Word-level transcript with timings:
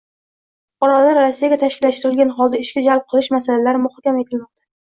Fuqarolarni 0.77 1.19
Rossiyaga 1.25 1.59
tashkillashtirilgan 1.65 2.33
holda 2.39 2.63
ishga 2.65 2.83
jalb 2.89 3.07
qilish 3.13 3.33
masalalari 3.37 3.83
muhokama 3.87 4.27
etilmoqda 4.27 4.69